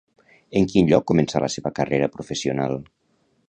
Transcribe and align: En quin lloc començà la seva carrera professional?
En 0.61 0.67
quin 0.71 0.89
lloc 0.93 1.05
començà 1.11 1.43
la 1.45 1.51
seva 1.57 1.75
carrera 1.81 2.11
professional? 2.17 2.79